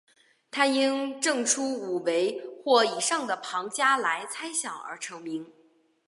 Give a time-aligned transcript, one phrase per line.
[0.49, 5.53] 他因证出五维或以上的庞加莱猜想而成名。